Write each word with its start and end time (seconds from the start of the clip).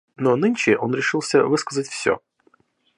Но 0.17 0.35
нынче 0.35 0.75
он 0.79 0.95
решился 0.95 1.43
высказать 1.45 1.87
всё. 1.87 2.21